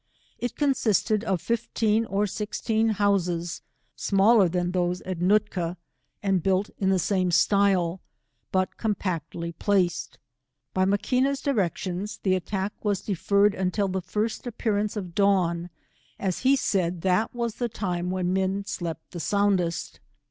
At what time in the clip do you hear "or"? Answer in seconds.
2.05-2.25